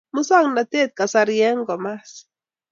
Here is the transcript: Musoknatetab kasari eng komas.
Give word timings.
Musoknatetab 0.15 0.95
kasari 0.97 1.37
eng 1.49 1.59
komas. 1.67 2.09